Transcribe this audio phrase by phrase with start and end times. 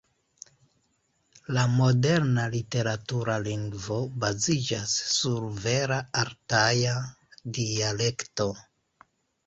[1.57, 6.99] La moderna literatura lingvo baziĝas sur vera altaja
[7.61, 8.55] dialekto.